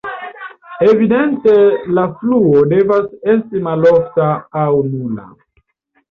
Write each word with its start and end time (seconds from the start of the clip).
Evidente 0.91 1.51
la 1.97 2.05
fluo 2.21 2.63
devas 2.71 3.05
esti 3.33 3.61
malforta 3.67 4.31
aŭ 4.63 4.71
nula. 4.95 5.27